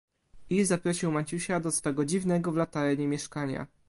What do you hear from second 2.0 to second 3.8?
dziwnego w latarni mieszkania."